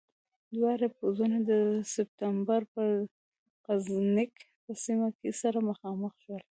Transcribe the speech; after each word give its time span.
دواړه 0.55 0.87
پوځونه 0.97 1.37
د 1.49 1.51
سپټمبر 1.93 2.61
پر 2.73 2.89
د 3.05 3.07
غزنيګک 3.65 4.35
په 4.63 4.71
سیمه 4.83 5.09
کې 5.17 5.29
سره 5.41 5.57
مخامخ 5.69 6.13
شول. 6.23 6.43